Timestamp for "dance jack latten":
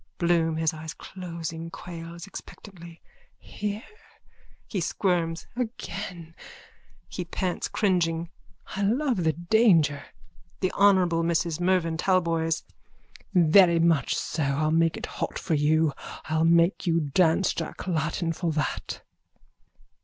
17.01-18.33